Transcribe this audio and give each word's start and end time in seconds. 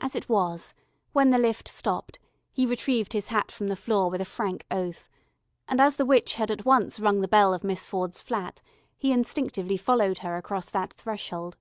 As 0.00 0.14
it 0.14 0.28
was, 0.28 0.74
when 1.12 1.30
the 1.30 1.38
lift 1.38 1.66
stopped, 1.66 2.18
he 2.52 2.66
retrieved 2.66 3.14
his 3.14 3.28
hat 3.28 3.50
from 3.50 3.68
the 3.68 3.74
floor 3.74 4.10
with 4.10 4.20
a 4.20 4.26
frank 4.26 4.66
oath, 4.70 5.08
and, 5.66 5.80
as 5.80 5.96
the 5.96 6.04
witch 6.04 6.34
had 6.34 6.50
at 6.50 6.66
once 6.66 7.00
rung 7.00 7.22
the 7.22 7.26
bell 7.26 7.54
of 7.54 7.64
Miss 7.64 7.86
Ford's 7.86 8.20
flat, 8.20 8.60
he 8.98 9.12
instinctively 9.12 9.78
followed 9.78 10.18
her 10.18 10.36
across 10.36 10.68
that 10.68 10.92
threshold. 10.92 11.56